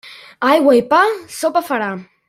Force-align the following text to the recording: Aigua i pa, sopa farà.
Aigua 0.47 0.73
i 0.79 0.83
pa, 0.95 1.03
sopa 1.41 1.67
farà. 1.71 1.93